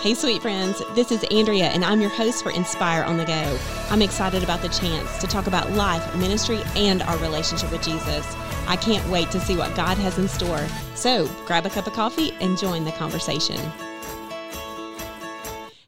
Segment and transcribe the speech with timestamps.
[0.00, 3.58] Hey, sweet friends, this is Andrea, and I'm your host for Inspire on the Go.
[3.90, 8.26] I'm excited about the chance to talk about life, ministry, and our relationship with Jesus.
[8.66, 10.66] I can't wait to see what God has in store.
[10.94, 13.60] So grab a cup of coffee and join the conversation.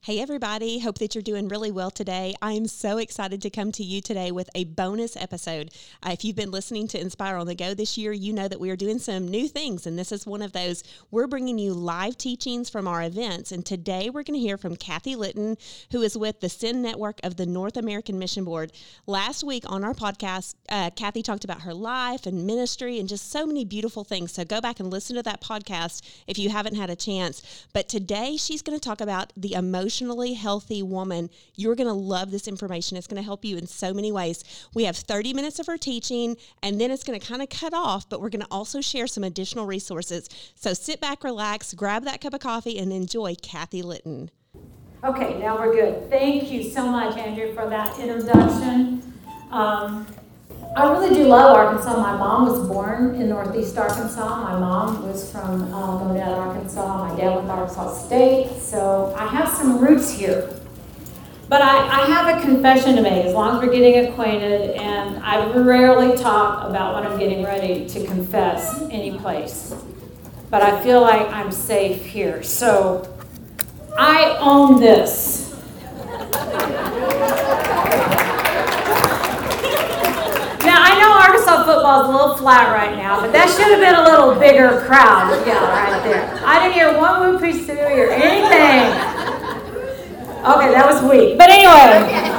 [0.05, 0.81] Hey, everybody.
[0.81, 2.35] Hope that you're doing really well today.
[2.43, 5.71] I am so excited to come to you today with a bonus episode.
[6.05, 8.59] Uh, if you've been listening to Inspire on the Go this year, you know that
[8.59, 10.83] we are doing some new things, and this is one of those.
[11.13, 14.75] We're bringing you live teachings from our events, and today we're going to hear from
[14.75, 15.57] Kathy Litton,
[15.93, 18.73] who is with the Send Network of the North American Mission Board.
[19.07, 23.31] Last week on our podcast, uh, Kathy talked about her life and ministry and just
[23.31, 24.33] so many beautiful things.
[24.33, 27.69] So go back and listen to that podcast if you haven't had a chance.
[27.73, 31.93] But today she's going to talk about the emotion emotionally healthy woman, you're going to
[31.93, 32.97] love this information.
[32.97, 34.43] It's going to help you in so many ways.
[34.73, 37.75] We have 30 minutes of her teaching, and then it's going to kind of cut
[37.75, 40.31] off, but we're going to also share some additional resources.
[40.55, 44.31] So sit back, relax, grab that cup of coffee, and enjoy Kathy Litton.
[45.05, 46.09] Okay, now we're good.
[46.09, 49.13] Thank you so much, Andrea, for that introduction.
[49.51, 50.07] Um,
[50.75, 52.01] I really do love Arkansas.
[52.01, 54.43] My mom was born in Northeast Arkansas.
[54.43, 57.09] My mom was from uh, Monette, Arkansas.
[57.09, 58.59] My dad went to Arkansas State.
[58.59, 60.49] So I have some roots here.
[61.51, 65.19] But I, I have a confession to make as long as we're getting acquainted, and
[65.23, 69.75] I rarely talk about when I'm getting ready to confess any place.
[70.49, 72.43] But I feel like I'm safe here.
[72.43, 73.15] So
[73.99, 75.55] I own this.
[81.63, 84.35] Arkansas football is a little flat right now, but that should have been a little
[84.39, 85.31] bigger crowd.
[85.47, 86.41] Yeah, right there.
[86.45, 88.93] I didn't hear one Woo Pig Sooie or anything.
[90.45, 91.37] Okay, that was weak.
[91.37, 92.31] But anyway,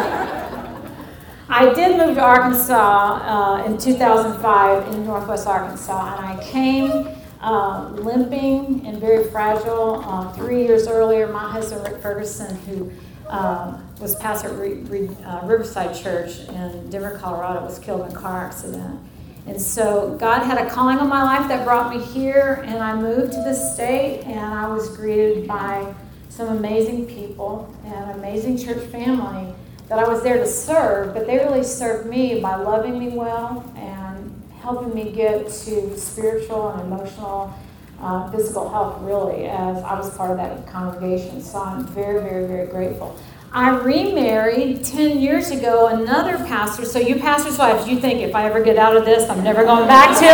[1.49, 7.09] I did move to Arkansas uh, in 2005 in Northwest Arkansas, and I came
[7.41, 10.01] uh, limping and very fragile.
[10.05, 12.91] Uh, three years earlier, my husband Rick Ferguson, who
[13.27, 18.45] um, was pastor at uh, Riverside Church in Denver, Colorado, was killed in a car
[18.45, 18.99] accident.
[19.45, 22.95] And so God had a calling on my life that brought me here, and I
[22.95, 25.93] moved to this state, and I was greeted by
[26.29, 29.53] some amazing people and an amazing church family
[29.89, 33.69] that I was there to serve, but they really served me by loving me well
[33.75, 37.53] and helping me get to spiritual and emotional,
[37.99, 41.41] uh, physical health, really, as I was part of that congregation.
[41.41, 43.19] So I'm very, very, very grateful.
[43.55, 46.85] I remarried 10 years ago another pastor.
[46.85, 49.63] So, you pastors' wives, you think if I ever get out of this, I'm never
[49.63, 50.25] going back to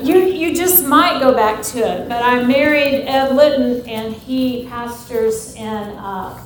[0.00, 0.04] it?
[0.04, 2.08] You, you just might go back to it.
[2.08, 6.44] But I married Ed Litton, and he pastors in uh,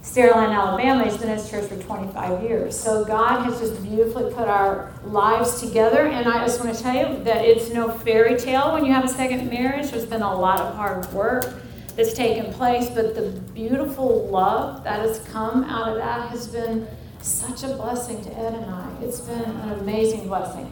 [0.00, 1.04] Saraland, Alabama.
[1.04, 2.78] He's been in his church for 25 years.
[2.78, 6.06] So, God has just beautifully put our lives together.
[6.06, 9.04] And I just want to tell you that it's no fairy tale when you have
[9.04, 9.90] a second marriage.
[9.90, 11.52] There's been a lot of hard work
[11.96, 16.86] that's taken place, but the beautiful love that has come out of that has been
[17.20, 18.92] such a blessing to Ed and I.
[19.02, 20.70] It's been an amazing blessing.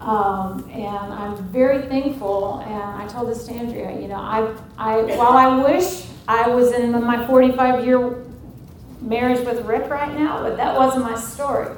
[0.00, 2.60] Um, and I'm very thankful.
[2.60, 6.72] And I told this to Andrea, you know, I, I, while I wish I was
[6.72, 8.24] in my 45 year
[9.00, 11.74] marriage with Rick right now, but that wasn't my story.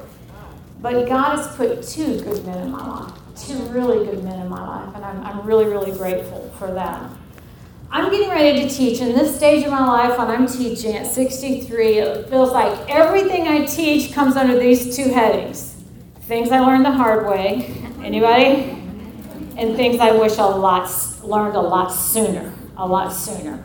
[0.81, 4.49] But God has put two good men in my life, two really good men in
[4.49, 7.09] my life, and I'm, I'm really, really grateful for that.
[7.95, 9.01] I'm getting ready to teach.
[9.01, 13.47] In this stage of my life, when I'm teaching at 63, it feels like everything
[13.47, 15.75] I teach comes under these two headings
[16.21, 17.71] things I learned the hard way.
[18.03, 18.71] Anybody?
[19.57, 20.89] And things I wish a lot
[21.21, 22.51] learned a lot sooner.
[22.77, 23.63] A lot sooner.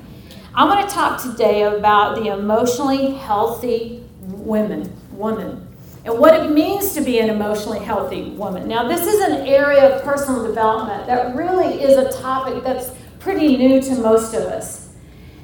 [0.55, 5.67] I'm going to talk today about the emotionally healthy women, woman,
[6.05, 8.69] and what it means to be an emotionally healthy woman.
[8.69, 13.57] Now, this is an area of personal development that really is a topic that's pretty
[13.57, 14.89] new to most of us.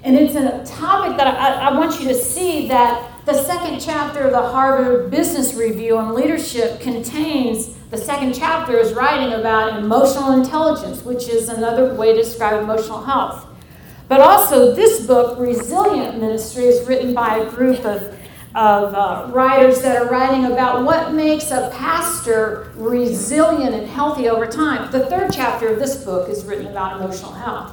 [0.02, 4.20] And it's a topic that I, I want you to see that the second chapter
[4.20, 10.32] of the Harvard Business Review on leadership contains the second chapter is writing about emotional
[10.32, 13.46] intelligence, which is another way to describe emotional health.
[14.08, 18.14] But also, this book, Resilient Ministry, is written by a group of,
[18.54, 24.46] of uh, writers that are writing about what makes a pastor resilient and healthy over
[24.46, 24.90] time.
[24.92, 27.72] The third chapter of this book is written about emotional health.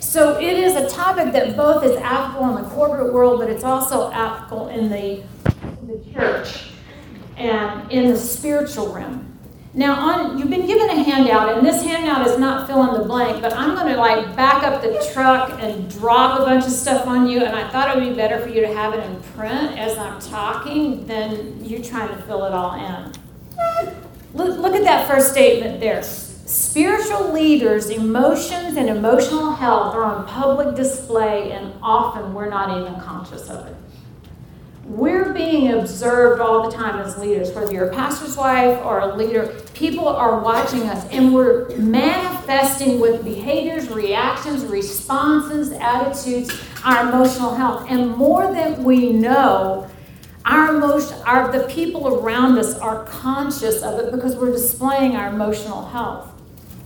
[0.00, 3.64] So it is a topic that both is applicable in the corporate world, but it's
[3.64, 5.22] also applicable in the,
[5.86, 6.70] the church
[7.36, 9.31] and in the spiritual realm.
[9.74, 13.06] Now, on you've been given a handout, and this handout is not fill in the
[13.06, 16.72] blank, but I'm going to like back up the truck and drop a bunch of
[16.72, 17.42] stuff on you.
[17.42, 19.96] And I thought it would be better for you to have it in print as
[19.96, 23.12] I'm talking than you trying to fill it all in.
[24.34, 30.26] Look, look at that first statement there Spiritual leaders' emotions and emotional health are on
[30.26, 33.76] public display, and often we're not even conscious of it.
[34.92, 39.16] We're being observed all the time as leaders, whether you're a pastor's wife or a
[39.16, 39.46] leader.
[39.72, 47.86] People are watching us, and we're manifesting with behaviors, reactions, responses, attitudes, our emotional health.
[47.88, 49.88] And more than we know,
[50.44, 55.28] our emotion, our, the people around us are conscious of it because we're displaying our
[55.28, 56.30] emotional health.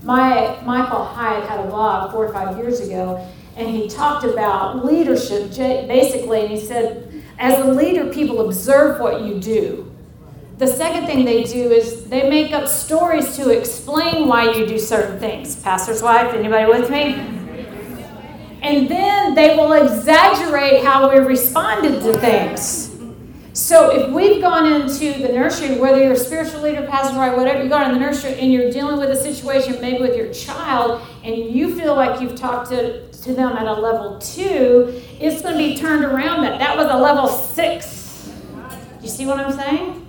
[0.04, 4.84] My, Michael Hyatt had a blog four or five years ago, and he talked about
[4.84, 9.92] leadership basically, and he said, as a leader, people observe what you do.
[10.58, 14.78] The second thing they do is they make up stories to explain why you do
[14.78, 15.56] certain things.
[15.56, 17.14] Pastor's wife, anybody with me?
[18.62, 22.95] And then they will exaggerate how we responded to things.
[23.56, 27.62] So if we've gone into the nursery, whether you're a spiritual leader, pastor, or whatever,
[27.62, 31.00] you go in the nursery and you're dealing with a situation, maybe with your child,
[31.24, 35.54] and you feel like you've talked to, to them at a level two, it's going
[35.54, 38.30] to be turned around that that was a level six.
[39.00, 40.06] You see what I'm saying?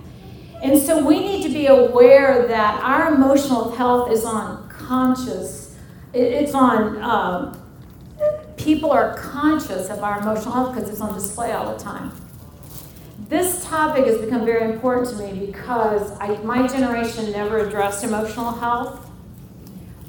[0.62, 5.74] And so we need to be aware that our emotional health is on conscious,
[6.12, 7.62] it's on, um,
[8.58, 12.12] people are conscious of our emotional health because it's on display all the time
[13.28, 18.52] this topic has become very important to me because I, my generation never addressed emotional
[18.52, 19.06] health.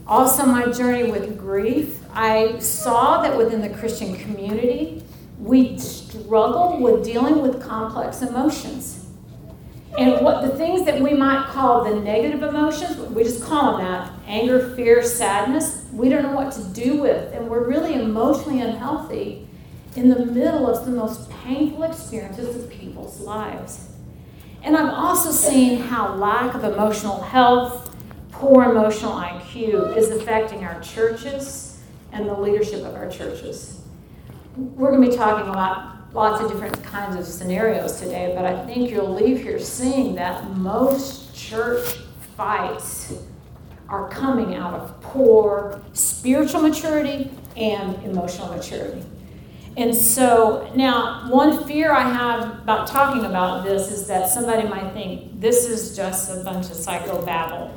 [0.07, 5.03] Also, my journey with grief, I saw that within the Christian community,
[5.37, 9.05] we struggle with dealing with complex emotions.
[9.97, 13.85] And what the things that we might call the negative emotions, we just call them
[13.85, 17.33] that anger, fear, sadness, we don't know what to do with.
[17.33, 19.48] And we're really emotionally unhealthy
[19.95, 23.89] in the middle of the most painful experiences of people's lives.
[24.61, 27.95] And I've also seen how lack of emotional health,
[28.31, 31.81] poor emotional IQ is affecting our churches
[32.11, 33.81] and the leadership of our churches.
[34.55, 38.65] We're going to be talking about lots of different kinds of scenarios today, but I
[38.65, 41.97] think you'll leave here seeing that most church
[42.35, 43.13] fights
[43.87, 49.03] are coming out of poor spiritual maturity and emotional maturity.
[49.79, 54.91] And so now, one fear I have about talking about this is that somebody might
[54.91, 57.71] think this is just a bunch of psychobabble,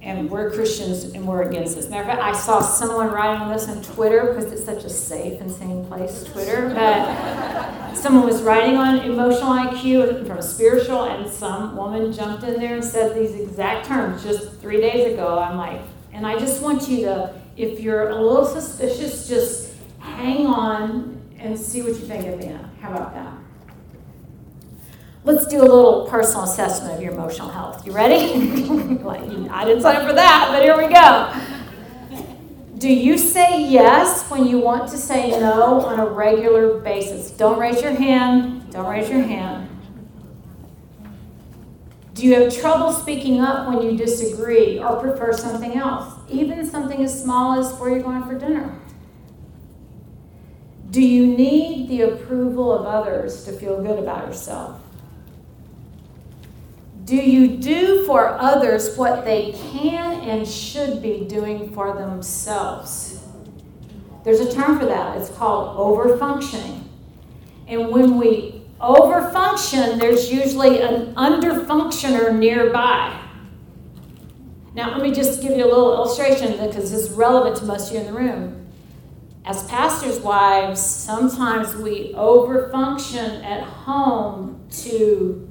[0.00, 1.90] and we're Christians and we're against this.
[1.90, 4.88] Matter of fact, I saw someone writing on this on Twitter because it's such a
[4.88, 6.70] safe and sane place, Twitter.
[6.70, 12.58] But someone was writing on emotional IQ from a spiritual, and some woman jumped in
[12.58, 15.38] there and said these exact terms just three days ago.
[15.38, 15.82] I'm like,
[16.14, 21.58] and I just want you to, if you're a little suspicious, just hang on and
[21.58, 22.70] see what you think at the end.
[22.80, 23.32] How about that?
[25.24, 27.84] Let's do a little personal assessment of your emotional health.
[27.84, 28.32] You ready?
[29.50, 31.32] I didn't sign up for that, but here we go.
[32.78, 37.30] Do you say yes when you want to say no on a regular basis?
[37.30, 38.70] Don't raise your hand.
[38.70, 39.68] Don't raise your hand.
[42.14, 46.14] Do you have trouble speaking up when you disagree or prefer something else?
[46.30, 48.78] Even something as small as where you're going for dinner.
[50.96, 54.80] Do you need the approval of others to feel good about yourself?
[57.04, 63.22] Do you do for others what they can and should be doing for themselves?
[64.24, 65.18] There's a term for that.
[65.18, 66.84] It's called overfunctioning.
[67.68, 73.22] And when we overfunction, there's usually an underfunctioner nearby.
[74.72, 77.88] Now, let me just give you a little illustration because this is relevant to most
[77.88, 78.65] of you in the room
[79.46, 85.48] as pastors' wives, sometimes we overfunction at home to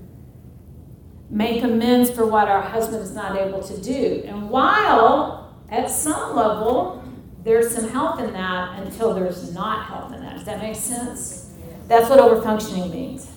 [1.30, 4.24] make amends for what our husband is not able to do.
[4.26, 7.02] And while at some level
[7.46, 10.34] there's some help in that until there's not help in that.
[10.34, 11.54] Does that make sense?
[11.88, 13.32] That's what overfunctioning means.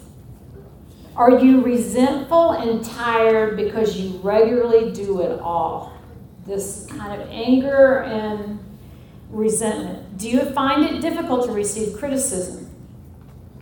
[1.14, 5.92] Are you resentful and tired because you regularly do it all?
[6.46, 8.58] This kind of anger and
[9.30, 9.97] resentment?
[10.18, 12.68] Do you find it difficult to receive criticism?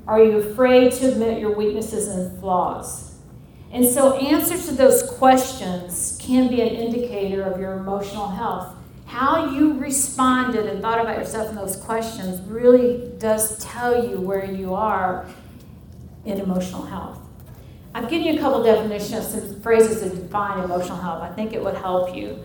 [0.07, 3.15] Are you afraid to admit your weaknesses and flaws?
[3.71, 8.75] And so, answers to those questions can be an indicator of your emotional health.
[9.05, 14.51] How you responded and thought about yourself in those questions really does tell you where
[14.51, 15.29] you are
[16.25, 17.19] in emotional health.
[17.95, 21.23] I've given you a couple definitions, some phrases to define emotional health.
[21.23, 22.39] I think it would help you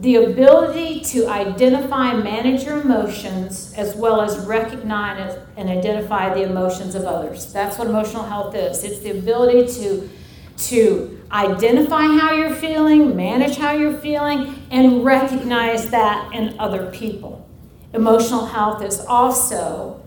[0.00, 6.42] the ability to identify and manage your emotions as well as recognize and identify the
[6.42, 7.52] emotions of others.
[7.52, 8.84] That's what emotional health is.
[8.84, 10.08] It's the ability to
[10.56, 17.46] to identify how you're feeling, manage how you're feeling, and recognize that in other people.
[17.92, 20.02] Emotional health is also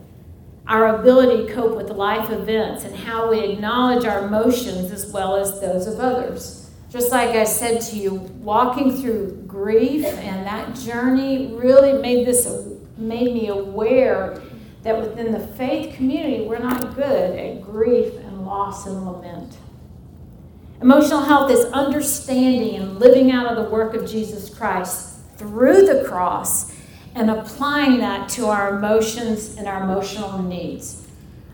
[0.68, 5.36] our ability to cope with life events and how we acknowledge our emotions as well
[5.36, 6.59] as those of others.
[6.90, 12.48] Just like I said to you, walking through grief and that journey really made this
[12.98, 14.42] made me aware
[14.82, 19.58] that within the faith community we're not good at grief and loss and lament.
[20.82, 26.04] Emotional health is understanding and living out of the work of Jesus Christ through the
[26.08, 26.74] cross
[27.14, 31.06] and applying that to our emotions and our emotional needs.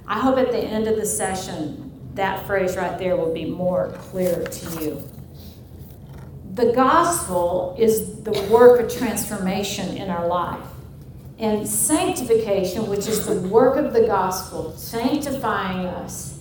[0.08, 3.90] I hope at the end of the session that phrase right there will be more
[3.98, 5.10] clear to you.
[6.56, 10.64] The gospel is the work of transformation in our life.
[11.38, 16.40] And sanctification, which is the work of the gospel, sanctifying us,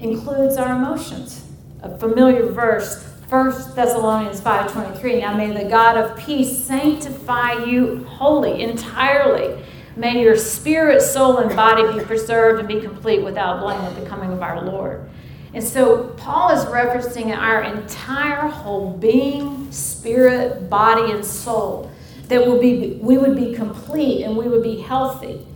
[0.00, 1.44] includes our emotions.
[1.82, 8.62] A familiar verse 1 Thessalonians 5:23 Now may the God of peace sanctify you wholly
[8.62, 9.62] entirely
[9.96, 14.08] may your spirit soul and body be preserved and be complete without blame at the
[14.08, 15.08] coming of our Lord
[15.54, 21.90] and so Paul is referencing our entire whole being spirit body and soul
[22.28, 25.46] that will be we would be complete and we would be healthy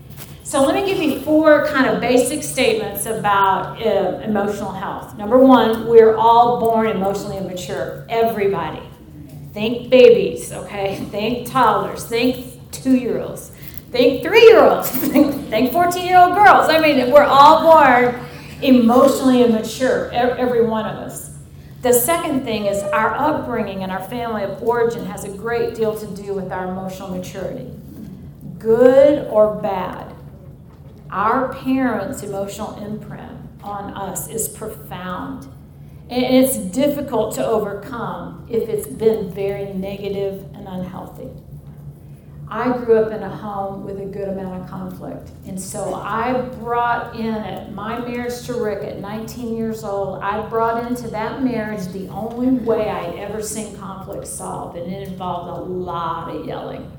[0.46, 5.18] so let me give you four kind of basic statements about uh, emotional health.
[5.18, 8.06] Number one, we're all born emotionally immature.
[8.08, 8.80] Everybody.
[9.52, 11.04] Think babies, okay?
[11.10, 12.04] Think toddlers.
[12.04, 13.50] Think two-year-olds.
[13.90, 14.88] Think three-year-olds.
[14.90, 16.68] think 14-year-old girls.
[16.68, 18.14] I mean, we're all born
[18.62, 21.36] emotionally immature, every one of us.
[21.82, 25.96] The second thing is our upbringing and our family of origin has a great deal
[25.98, 27.70] to do with our emotional maturity,
[28.58, 30.16] good or bad
[31.10, 33.32] our parents' emotional imprint
[33.62, 35.48] on us is profound.
[36.10, 41.30] And it's difficult to overcome if it's been very negative and unhealthy.
[42.48, 45.30] I grew up in a home with a good amount of conflict.
[45.46, 50.46] And so I brought in at my marriage to Rick at 19 years old, I
[50.48, 55.58] brought into that marriage the only way I'd ever seen conflict solved, and it involved
[55.58, 56.92] a lot of yelling.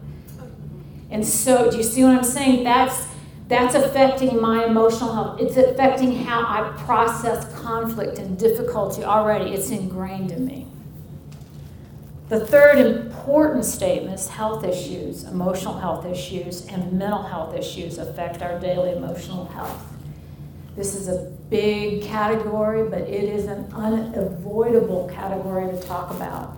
[1.09, 2.65] And so, do you see what I'm saying?
[2.65, 3.07] That's
[3.47, 5.39] that's affecting my emotional health.
[5.39, 9.51] It's affecting how I process conflict and difficulty already.
[9.51, 10.67] It's ingrained in me.
[12.27, 18.57] The third important statements health issues, emotional health issues, and mental health issues affect our
[18.57, 19.83] daily emotional health.
[20.77, 26.57] This is a big category, but it is an unavoidable category to talk about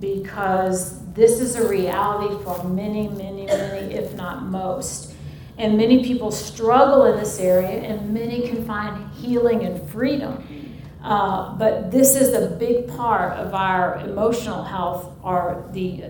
[0.00, 5.14] because this is a reality for many, many, many, if not most.
[5.56, 10.61] And many people struggle in this area, and many can find healing and freedom.
[11.02, 16.04] Uh, but this is a big part of our emotional health, are the,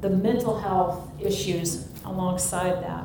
[0.00, 3.04] the mental health issues alongside that.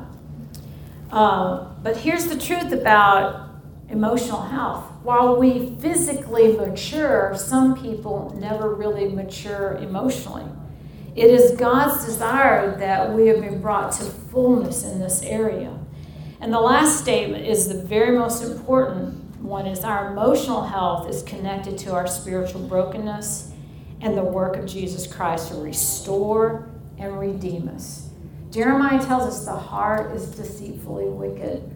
[1.10, 3.50] Uh, but here's the truth about
[3.88, 4.84] emotional health.
[5.02, 10.44] While we physically mature, some people never really mature emotionally.
[11.14, 15.76] It is God's desire that we have been brought to fullness in this area.
[16.40, 19.21] And the last statement is the very most important
[19.52, 23.52] one is our emotional health is connected to our spiritual brokenness
[24.00, 28.08] and the work of Jesus Christ to restore and redeem us.
[28.50, 31.70] Jeremiah tells us the heart is deceitfully wicked.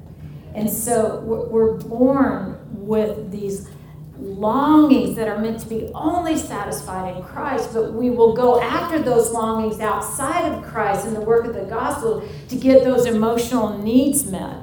[0.54, 3.68] And so we're born with these
[4.18, 8.98] longings that are meant to be only satisfied in Christ, but we will go after
[8.98, 13.76] those longings outside of Christ in the work of the gospel to get those emotional
[13.76, 14.62] needs met.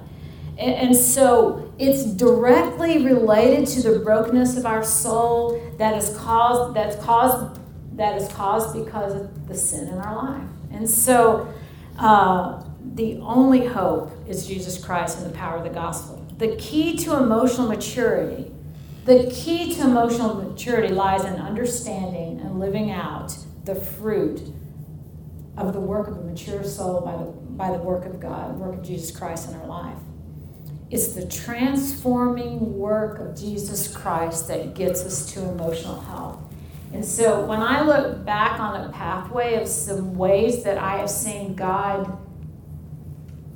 [0.58, 6.75] And, and so it's directly related to the brokenness of our soul that is caused
[6.75, 7.60] that's caused
[7.96, 10.50] that is caused because of the sin in our life.
[10.72, 11.53] And so
[12.00, 12.63] uh,
[12.96, 16.25] the only hope is Jesus Christ and the power of the gospel.
[16.38, 18.51] The key to emotional maturity
[19.06, 24.42] the key to emotional maturity lies in understanding and living out the fruit
[25.58, 28.60] of the work of a mature soul by the, by the work of God, the
[28.60, 29.98] work of Jesus Christ in our life.
[30.93, 36.39] It's the transforming work of Jesus Christ that gets us to emotional health.
[36.93, 41.09] And so when I look back on a pathway of some ways that I have
[41.09, 42.17] seen God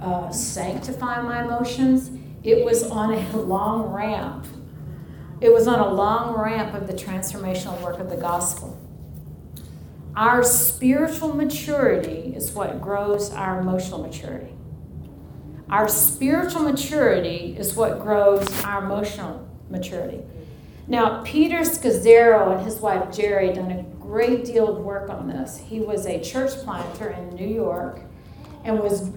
[0.02, 2.10] uh, sanctify my emotions,
[2.44, 4.48] it was on a long ramp
[5.40, 8.76] it was on a long ramp of the transformational work of the gospel.
[10.16, 14.57] Our spiritual maturity is what grows our emotional maturity.
[15.70, 20.22] Our spiritual maturity is what grows our emotional maturity.
[20.88, 25.58] Now, Peter Scazzero and his wife Geri done a great deal of work on this.
[25.58, 28.00] He was a church planter in New York
[28.64, 29.12] and was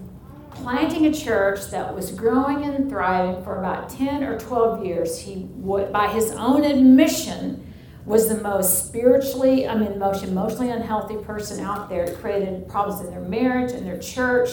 [0.49, 5.19] planting a church that was growing and thriving for about 10 or 12 years.
[5.19, 7.65] He would, by his own admission,
[8.05, 12.03] was the most spiritually, I mean, most emotionally unhealthy person out there.
[12.03, 14.49] It created problems in their marriage and their church.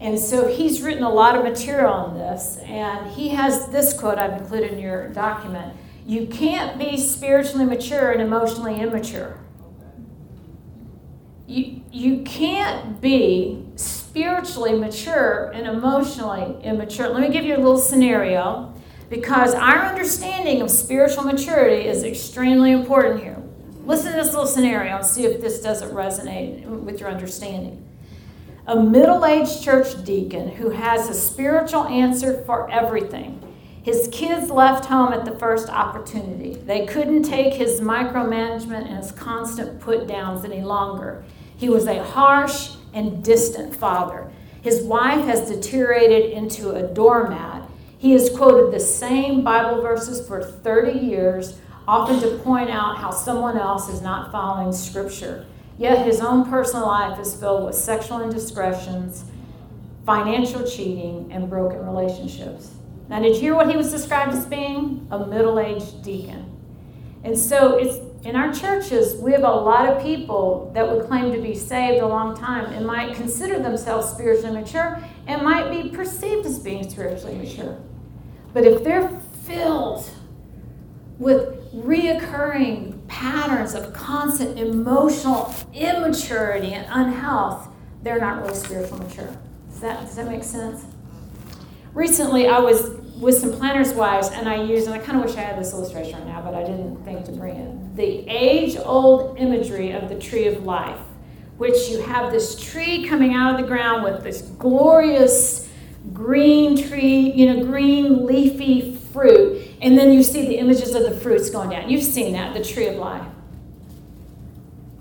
[0.00, 2.58] And so he's written a lot of material on this.
[2.64, 5.76] And he has this quote I've included in your document
[6.06, 9.38] You can't be spiritually mature and emotionally immature.
[11.46, 17.08] You, you can't be spiritually mature and emotionally immature.
[17.08, 18.72] Let me give you a little scenario
[19.10, 23.36] because our understanding of spiritual maturity is extremely important here.
[23.84, 27.84] Listen to this little scenario and see if this doesn't resonate with your understanding.
[28.70, 33.42] A middle aged church deacon who has a spiritual answer for everything.
[33.82, 36.54] His kids left home at the first opportunity.
[36.54, 41.24] They couldn't take his micromanagement and his constant put downs any longer.
[41.56, 44.30] He was a harsh and distant father.
[44.62, 47.68] His wife has deteriorated into a doormat
[48.00, 53.10] he has quoted the same Bible verses for 30 years, often to point out how
[53.10, 55.44] someone else is not following Scripture.
[55.80, 59.24] Yet his own personal life is filled with sexual indiscretions,
[60.04, 62.72] financial cheating, and broken relationships.
[63.08, 65.08] Now, did you hear what he was described as being?
[65.10, 66.54] A middle aged deacon.
[67.24, 67.96] And so it's
[68.26, 72.02] in our churches, we have a lot of people that would claim to be saved
[72.02, 76.90] a long time and might consider themselves spiritually mature and might be perceived as being
[76.90, 77.78] spiritually mature.
[78.52, 79.08] But if they're
[79.44, 80.04] filled
[81.18, 87.68] with reoccurring patterns of constant emotional immaturity and unhealth,
[88.02, 89.36] they're not really spiritual mature.
[89.68, 90.84] Does that, does that make sense?
[91.92, 95.36] Recently, I was with some planners' wives, and I used, and I kind of wish
[95.36, 97.96] I had this illustration right now, but I didn't think to bring it.
[97.96, 101.00] The age old imagery of the tree of life,
[101.58, 105.68] which you have this tree coming out of the ground with this glorious
[106.14, 111.12] green tree, you know, green leafy fruit, and then you see the images of the
[111.20, 111.88] fruits going down.
[111.88, 113.26] You've seen that, the tree of life.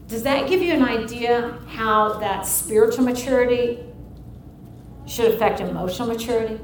[0.08, 3.80] Does that give you an idea how that spiritual maturity
[5.06, 6.60] should affect emotional maturity?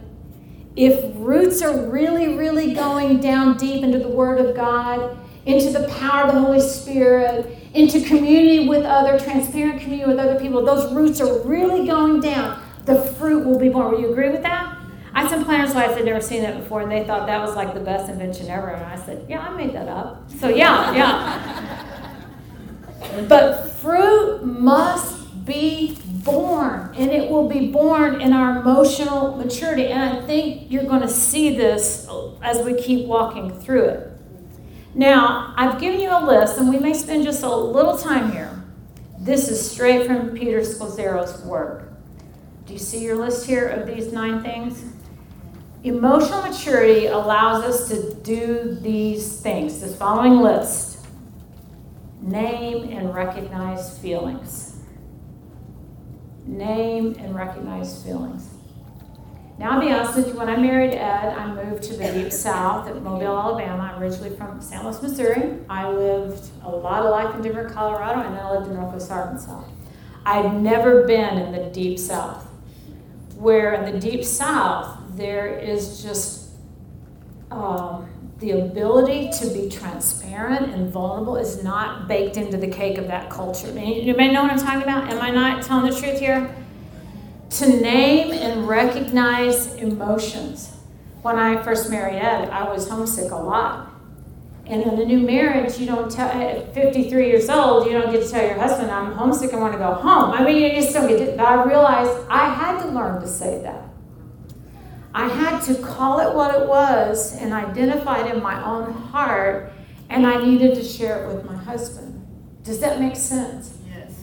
[0.76, 5.88] If roots are really, really going down deep into the Word of God, into the
[5.88, 10.92] power of the Holy Spirit, into community with other, transparent community with other people, those
[10.94, 13.92] roots are really going down the fruit will be born.
[13.92, 14.75] Will you agree with that?
[15.16, 17.56] I had some planners' wives had never seen that before, and they thought that was
[17.56, 18.68] like the best invention ever.
[18.68, 20.30] And I said, Yeah, I made that up.
[20.30, 22.06] So, yeah, yeah.
[23.30, 29.88] but fruit must be born, and it will be born in our emotional maturity.
[29.88, 32.10] And I think you're going to see this
[32.42, 34.12] as we keep walking through it.
[34.96, 38.52] Now, I've given you a list, and we may spend just a little time here.
[39.18, 41.94] This is straight from Peter Scazzero's work.
[42.66, 44.84] Do you see your list here of these nine things?
[45.86, 51.06] Emotional maturity allows us to do these things, this following list
[52.24, 54.78] name and recognize feelings.
[56.48, 58.50] Name and recognize feelings.
[59.60, 62.34] Now, I'll be honest with you, when I married Ed, I moved to the deep
[62.34, 63.94] south at Mobile, Alabama.
[63.94, 64.84] I'm originally from St.
[64.84, 65.60] Louis, Missouri.
[65.70, 69.12] I lived a lot of life in Denver, Colorado, and then I lived in Northwest
[69.12, 69.64] Arkansas.
[70.26, 72.48] I'd never been in the deep south
[73.36, 76.50] where in the deep south there is just
[77.52, 83.08] um, the ability to be transparent and vulnerable is not baked into the cake of
[83.08, 83.68] that culture.
[83.80, 85.12] You may know what I'm talking about?
[85.12, 86.54] Am I not telling the truth here?
[87.52, 90.74] To name and recognize emotions.
[91.22, 93.92] When I first married Ed, I was homesick a lot.
[94.68, 98.24] And in a new marriage, you don't tell, at 53 years old, you don't get
[98.24, 100.32] to tell your husband, I'm homesick, I want to go home.
[100.32, 103.28] I mean, you just don't get to, but I realized I had to learn to
[103.28, 103.95] say that.
[105.16, 109.72] I had to call it what it was and identify it in my own heart,
[110.10, 112.28] and I needed to share it with my husband.
[112.64, 113.78] Does that make sense?
[113.88, 114.14] Yes.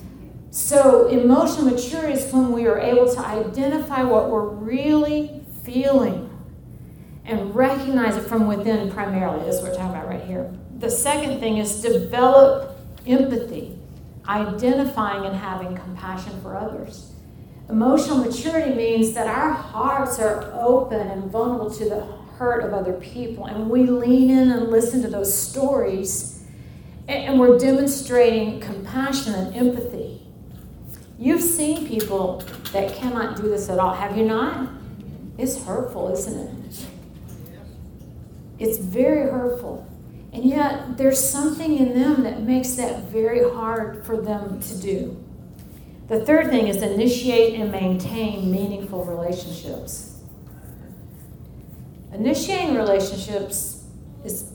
[0.50, 6.28] So, emotional maturity is when we are able to identify what we're really feeling
[7.24, 9.46] and recognize it from within primarily.
[9.46, 10.52] That's what we're talking about right here.
[10.78, 13.78] The second thing is develop empathy,
[14.28, 17.11] identifying and having compassion for others.
[17.72, 22.04] Emotional maturity means that our hearts are open and vulnerable to the
[22.36, 26.44] hurt of other people, and we lean in and listen to those stories,
[27.08, 30.20] and we're demonstrating compassion and empathy.
[31.18, 34.68] You've seen people that cannot do this at all, have you not?
[35.38, 36.86] It's hurtful, isn't it?
[38.58, 39.86] It's very hurtful.
[40.34, 45.24] And yet, there's something in them that makes that very hard for them to do.
[46.08, 50.20] The third thing is initiate and maintain meaningful relationships.
[52.12, 53.84] Initiating relationships
[54.24, 54.52] is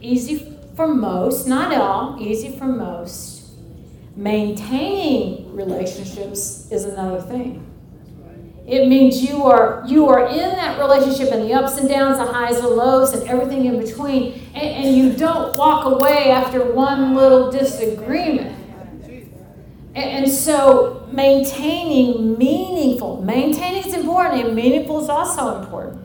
[0.00, 3.52] easy for most, not all, easy for most.
[4.16, 7.70] Maintaining relationships is another thing.
[8.66, 12.24] It means you are you are in that relationship and the ups and downs, the
[12.24, 17.14] highs and lows, and everything in between, and, and you don't walk away after one
[17.14, 18.63] little disagreement.
[19.94, 26.00] And, and so maintaining meaningful, maintaining is important, and meaningful is also important.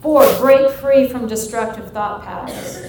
[0.00, 2.80] Four, break free from destructive thought patterns.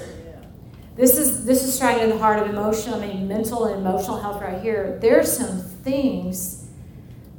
[0.95, 4.19] This is this is striking at the heart of emotional, I mean, mental and emotional
[4.19, 4.97] health right here.
[5.01, 6.67] There's some things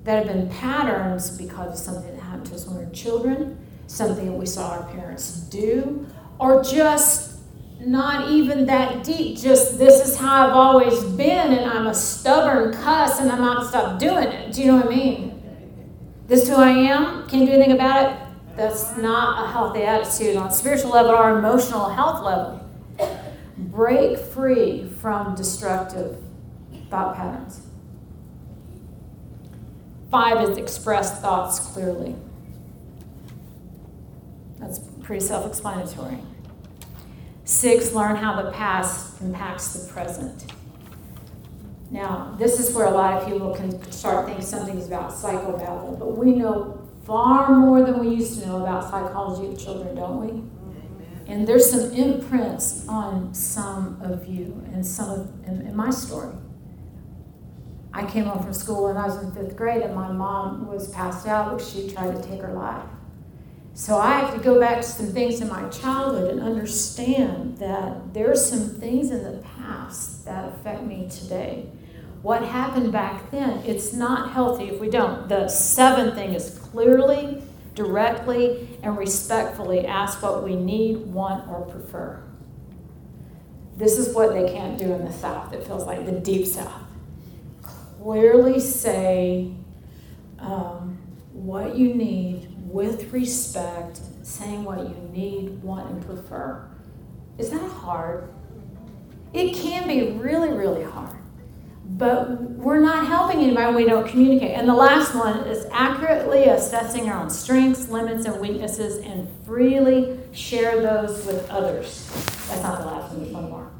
[0.04, 3.58] that have been patterns because of something that happened to us when we were children,
[3.86, 6.06] something that we saw our parents do,
[6.38, 7.31] or just
[7.86, 9.38] not even that deep.
[9.38, 13.58] Just this is how I've always been, and I'm a stubborn cuss, and I'm not
[13.58, 14.52] gonna stop doing it.
[14.52, 15.42] Do you know what I mean?
[16.26, 17.28] This is who I am.
[17.28, 18.18] Can't do anything about it.
[18.56, 22.60] That's not a healthy attitude on spiritual level or emotional health level.
[23.56, 26.22] Break free from destructive
[26.90, 27.66] thought patterns.
[30.10, 32.14] Five is express thoughts clearly.
[34.58, 36.18] That's pretty self explanatory.
[37.52, 40.52] Six, learn how the past impacts the present.
[41.90, 45.98] Now, this is where a lot of people can start thinking something is about psychobabble,
[45.98, 50.18] but we know far more than we used to know about psychology of children, don't
[50.18, 51.30] we?
[51.30, 56.34] And there's some imprints on some of you and some of in, in my story.
[57.92, 60.88] I came home from school when I was in fifth grade, and my mom was
[60.88, 62.82] passed out because she tried to take her life.
[63.74, 68.12] So I have to go back to some things in my childhood and understand that
[68.12, 71.66] there are some things in the past that affect me today.
[72.20, 75.28] What happened back then, it's not healthy if we don't.
[75.28, 77.42] The seventh thing is clearly,
[77.74, 82.22] directly, and respectfully ask what we need, want, or prefer.
[83.76, 85.52] This is what they can't do in the South.
[85.52, 86.82] It feels like the deep South
[88.02, 89.52] clearly say
[90.40, 90.98] um,
[91.32, 96.66] what you need with respect, saying what you need, want, and prefer.
[97.36, 98.32] Is that hard?
[99.34, 101.18] It can be really, really hard.
[101.84, 104.52] But we're not helping anybody when we don't communicate.
[104.52, 110.18] And the last one is accurately assessing our own strengths, limits, and weaknesses and freely
[110.32, 112.08] share those with others.
[112.48, 113.70] That's not the last one, there's one more.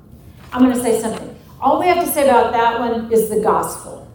[0.53, 1.35] I'm going to say something.
[1.61, 4.12] All we have to say about that one is the gospel.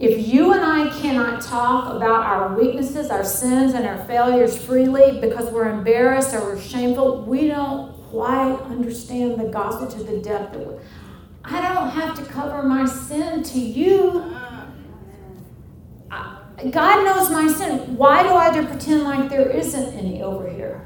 [0.00, 5.20] If you and I cannot talk about our weaknesses, our sins, and our failures freely
[5.20, 10.56] because we're embarrassed or we're shameful, we don't quite understand the gospel to the depth
[10.56, 10.80] of it.
[11.44, 14.34] I don't have to cover my sin to you.
[16.70, 17.94] God knows my sin.
[17.98, 20.80] Why do I have to pretend like there isn't any over here?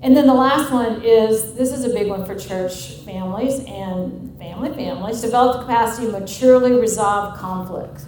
[0.00, 4.38] And then the last one is this is a big one for church families and
[4.38, 8.04] family families develop the capacity to maturely resolve conflict.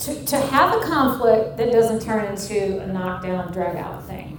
[0.00, 4.38] To, to have a conflict that doesn't turn into a knockdown, drag out thing.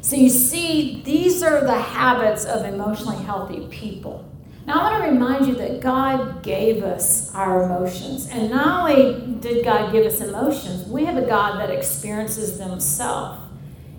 [0.00, 4.28] So you see, these are the habits of emotionally healthy people.
[4.66, 8.28] Now, I want to remind you that God gave us our emotions.
[8.28, 12.70] And not only did God give us emotions, we have a God that experiences them
[12.70, 13.43] himself.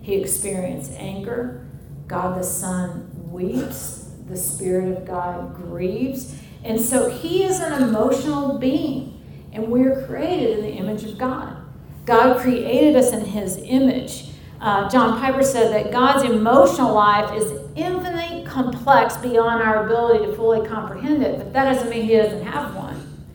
[0.06, 1.66] He experienced anger.
[2.06, 4.12] God the Son weeps.
[4.30, 6.40] The Spirit of God grieves.
[6.64, 9.20] And so he is an emotional being.
[9.52, 11.58] And we're created in the image of God.
[12.06, 14.28] God created us in his image.
[14.62, 20.36] Uh, John Piper said that God's emotional life is infinitely complex beyond our ability to
[20.36, 23.26] fully comprehend it, but that doesn't mean he doesn't have one.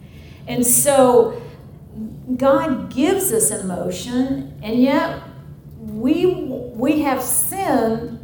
[0.46, 1.42] And so
[2.36, 5.20] God gives us emotion, and yet
[5.80, 6.26] we
[6.80, 8.18] we have sin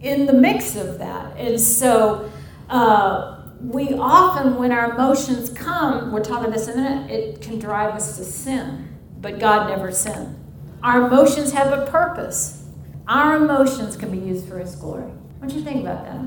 [0.00, 1.36] in the mix of that.
[1.38, 2.30] And so
[2.68, 7.58] uh, we often, when our emotions come, we're talking this in a minute, it can
[7.58, 8.88] drive us to sin.
[9.20, 10.38] But God never sinned.
[10.82, 12.68] Our emotions have a purpose.
[13.08, 15.10] Our emotions can be used for His glory.
[15.38, 16.20] What do you think about that?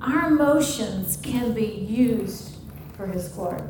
[0.00, 2.56] Our emotions can be used
[2.96, 3.62] for His glory.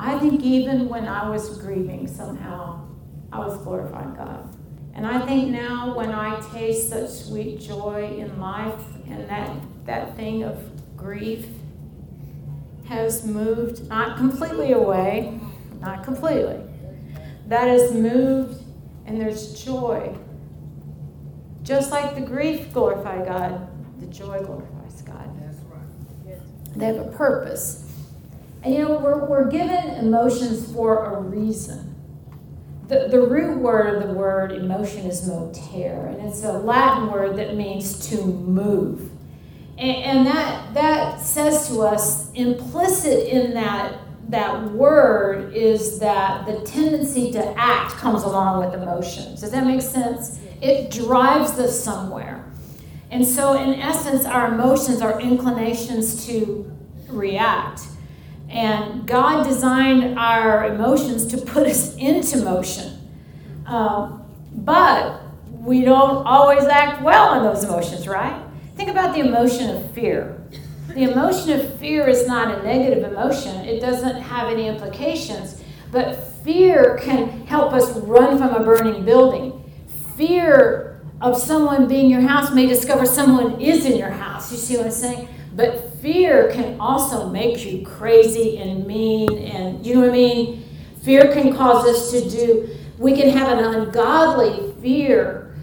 [0.00, 2.86] I think even when I was grieving, somehow
[3.32, 4.55] I was glorifying God.
[4.96, 9.54] And I think now when I taste such sweet joy in life and that,
[9.84, 10.58] that thing of
[10.96, 11.46] grief
[12.86, 15.38] has moved, not completely away,
[15.80, 16.62] not completely,
[17.46, 18.62] that has moved
[19.04, 20.16] and there's joy.
[21.62, 23.68] Just like the grief glorified God,
[24.00, 25.28] The joy glorifies God.
[25.38, 26.74] That's right.
[26.74, 27.92] They have a purpose.
[28.62, 31.85] And you know, we're, we're given emotions for a reason.
[32.88, 37.36] The, the root word of the word emotion is motere, and it's a Latin word
[37.36, 39.10] that means to move.
[39.76, 46.60] And, and that, that says to us, implicit in that, that word is that the
[46.60, 49.40] tendency to act comes along with emotions.
[49.40, 50.38] Does that make sense?
[50.62, 52.44] It drives us somewhere.
[53.10, 56.70] And so, in essence, our emotions are inclinations to
[57.08, 57.82] react.
[58.48, 62.92] And God designed our emotions to put us into motion.
[63.66, 68.40] Um, but we don't always act well on those emotions, right?
[68.76, 70.40] Think about the emotion of fear.
[70.88, 75.62] The emotion of fear is not a negative emotion, it doesn't have any implications.
[75.90, 79.62] But fear can help us run from a burning building.
[80.16, 84.52] Fear of someone being your house may discover someone is in your house.
[84.52, 85.28] You see what I'm saying?
[85.54, 90.64] But fear can also make you crazy and mean, and you know what I mean?
[91.02, 95.56] Fear can cause us to do, we can have an ungodly fear,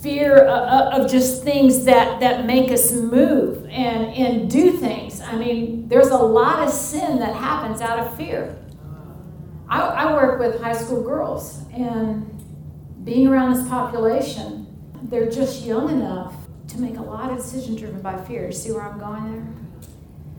[0.00, 5.20] fear uh, uh, of just things that, that make us move and, and do things.
[5.20, 8.56] I mean, there's a lot of sin that happens out of fear.
[9.68, 12.24] I, I work with high school girls, and
[13.04, 14.64] being around this population,
[15.02, 16.36] they're just young enough
[16.68, 18.52] to make a lot of decisions driven by fear.
[18.52, 19.67] See where I'm going there?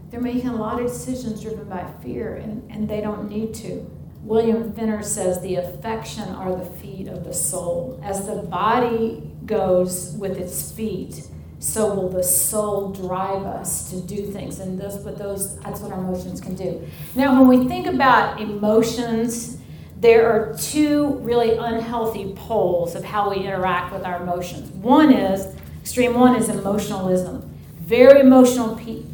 [0.10, 3.90] They're making a lot of decisions driven by fear, and, and they don't need to.
[4.24, 8.00] William Fenner says the affection are the feet of the soul.
[8.04, 11.28] As the body goes with its feet,
[11.60, 14.60] so will the soul drive us to do things.
[14.60, 16.88] And those, but those, that's what our emotions can do.
[17.16, 19.58] Now, when we think about emotions,
[20.00, 24.70] there are two really unhealthy poles of how we interact with our emotions.
[24.72, 25.56] One is
[25.90, 27.50] Extreme one is emotionalism.
[27.80, 29.09] Very emotional pe- pe-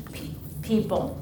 [0.66, 1.22] people,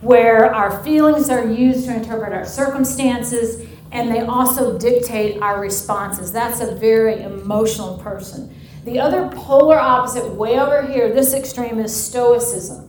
[0.00, 6.32] where our feelings are used to interpret our circumstances and they also dictate our responses.
[6.32, 8.54] That's a very emotional person.
[8.84, 12.88] The other polar opposite, way over here, this extreme is stoicism.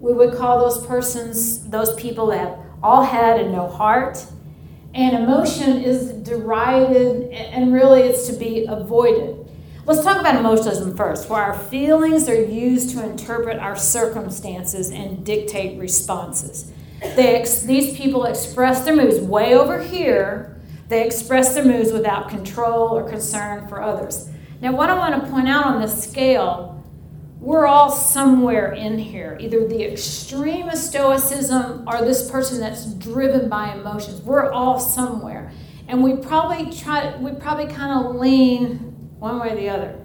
[0.00, 4.24] We would call those persons, those people that have all head and no heart.
[4.92, 9.43] And emotion is derided, and really it's to be avoided.
[9.86, 15.26] Let's talk about emotionalism first, where our feelings are used to interpret our circumstances and
[15.26, 16.72] dictate responses.
[17.02, 20.58] Ex- these people express their moods way over here.
[20.88, 24.30] They express their moods without control or concern for others.
[24.62, 26.82] Now, what I want to point out on this scale,
[27.38, 33.50] we're all somewhere in here, either the extreme of stoicism or this person that's driven
[33.50, 34.22] by emotions.
[34.22, 35.52] We're all somewhere.
[35.88, 38.93] And we probably try we probably kind of lean
[39.24, 39.98] one way or the other.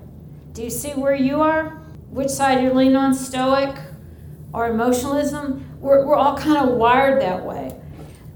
[0.53, 1.81] Do you see where you are?
[2.09, 3.77] Which side you lean on, stoic
[4.53, 5.77] or emotionalism?
[5.81, 7.77] We're, we're all kind of wired that way.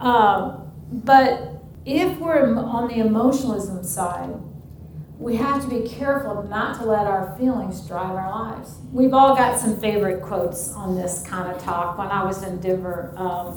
[0.01, 4.35] Um, but if we're on the emotionalism side,
[5.17, 8.79] we have to be careful not to let our feelings drive our lives.
[8.91, 11.97] We've all got some favorite quotes on this kind of talk.
[11.97, 13.55] When I was in Denver, um,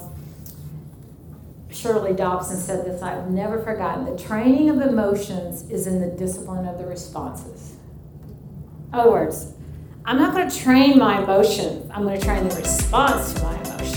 [1.77, 4.05] Shirley Dobson said this, I've never forgotten.
[4.05, 7.75] The training of emotions is in the discipline of the responses.
[8.91, 9.53] In other words,
[10.03, 13.61] I'm not going to train my emotions, I'm going to train the response to my
[13.61, 13.96] emotion.